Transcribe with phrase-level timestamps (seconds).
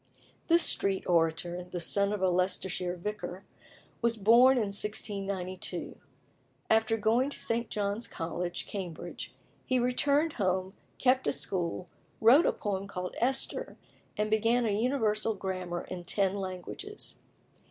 [0.47, 3.45] This street orator, the son of a Leicestershire vicar,
[4.01, 5.95] was born in 1692.
[6.71, 7.69] After going to St.
[7.69, 9.31] John's College, Cambridge,
[9.63, 11.85] he returned home, kept a school,
[12.19, 13.77] wrote a poem called "Esther,"
[14.17, 17.19] and began a Universal Grammar in ten languages.